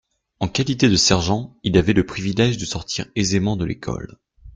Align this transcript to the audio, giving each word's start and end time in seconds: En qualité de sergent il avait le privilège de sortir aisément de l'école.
En 0.39 0.47
qualité 0.47 0.89
de 0.89 0.95
sergent 0.95 1.55
il 1.61 1.77
avait 1.77 1.93
le 1.93 2.03
privilège 2.07 2.57
de 2.57 2.65
sortir 2.65 3.05
aisément 3.15 3.55
de 3.55 3.65
l'école. 3.65 4.17